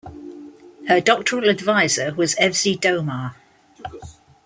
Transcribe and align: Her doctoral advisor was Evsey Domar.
Her 0.87 0.99
doctoral 0.99 1.47
advisor 1.47 2.15
was 2.15 2.33
Evsey 2.41 2.75
Domar. 2.75 3.35